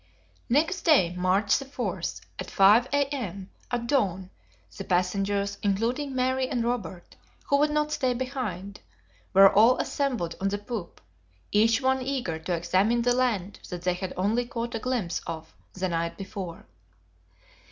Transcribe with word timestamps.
Next 0.49 0.81
day, 0.81 1.13
March 1.15 1.53
4, 1.57 2.01
at 2.39 2.49
5 2.49 2.87
A. 2.87 2.97
M., 3.13 3.51
at 3.69 3.85
dawn, 3.85 4.31
the 4.75 4.83
passengers, 4.83 5.59
including 5.61 6.15
Mary 6.15 6.49
and 6.49 6.63
Robert, 6.65 7.15
who 7.45 7.57
would 7.57 7.69
not 7.69 7.91
stay 7.91 8.15
behind, 8.15 8.79
were 9.31 9.53
all 9.53 9.77
assembled 9.77 10.35
on 10.41 10.47
the 10.49 10.57
poop, 10.57 11.01
each 11.51 11.83
one 11.83 12.01
eager 12.01 12.39
to 12.39 12.55
examine 12.55 13.03
the 13.03 13.13
land 13.13 13.59
they 13.69 13.93
had 13.93 14.13
only 14.17 14.47
caught 14.47 14.73
a 14.73 14.79
glimpse 14.79 15.21
of 15.27 15.53
the 15.73 15.87
night 15.89 16.17
before. 16.17 16.65